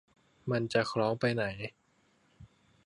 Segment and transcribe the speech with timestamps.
[0.51, 1.43] มันจะคล้องไปไหน